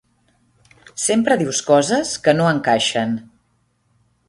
[1.03, 3.17] Sempre dius coses que no encaixen!